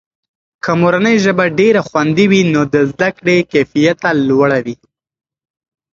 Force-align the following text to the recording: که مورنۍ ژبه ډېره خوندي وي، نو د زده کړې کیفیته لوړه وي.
که 0.63 0.71
مورنۍ 0.81 1.15
ژبه 1.25 1.45
ډېره 1.59 1.81
خوندي 1.89 2.25
وي، 2.31 2.41
نو 2.53 2.61
د 2.73 2.75
زده 2.91 3.09
کړې 3.17 3.37
کیفیته 3.51 4.09
لوړه 4.29 4.59
وي. 4.65 4.75